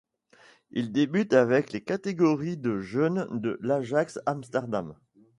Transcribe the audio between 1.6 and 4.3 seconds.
les catégories de jeunes de l'Ajax